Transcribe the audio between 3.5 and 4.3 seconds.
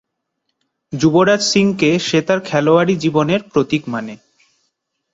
প্রতীক মানে।